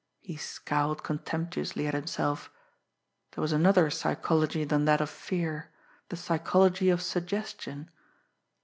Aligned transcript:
He 0.21 0.35
scowled 0.35 1.03
contemptuously 1.03 1.85
at 1.85 1.93
himself. 1.93 2.49
There 3.33 3.41
was 3.43 3.51
another 3.51 3.91
psychology 3.91 4.63
than 4.63 4.85
that 4.85 4.99
of 4.99 5.11
fear 5.11 5.69
the 6.09 6.17
psychology 6.17 6.89
of 6.89 7.03
suggestion. 7.03 7.91